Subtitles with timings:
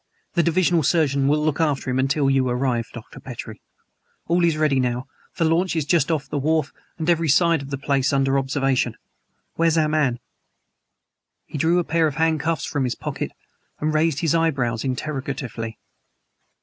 [0.33, 3.19] "The divisional surgeon will look after him until you arrive, Dr.
[3.19, 3.61] Petrie.
[4.25, 5.05] All is ready now.
[5.35, 8.95] The launch is just off the wharf and every side of the place under observation.
[9.57, 10.17] Where's our man?"
[11.45, 13.29] He drew a pair of handcuffs from his pocket
[13.79, 15.77] and raised his eyebrows interrogatively.